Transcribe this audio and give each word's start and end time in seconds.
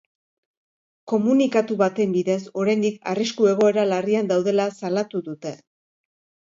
Komunikatu 1.11 1.77
baten 1.83 2.17
bidez, 2.17 2.39
oraindik 2.63 2.99
arrisku 3.13 3.51
egoera 3.53 3.87
larrian 3.95 4.35
daudela 4.35 4.71
salatu 4.83 5.27
dute. 5.31 5.59